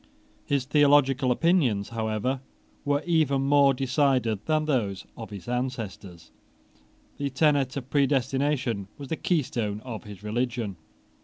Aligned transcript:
His 0.47 0.65
theological 0.65 1.31
opinions, 1.31 1.89
however, 1.89 2.41
were 2.83 3.03
even 3.05 3.43
more 3.43 3.71
decided 3.71 4.43
than 4.47 4.65
those 4.65 5.05
of 5.15 5.29
his 5.29 5.47
ancestors. 5.47 6.31
The 7.17 7.29
tenet 7.29 7.77
of 7.77 7.91
predestination 7.91 8.87
was 8.97 9.09
the 9.09 9.15
keystone 9.15 9.79
of 9.81 10.05
his 10.05 10.23
religion. 10.23 10.77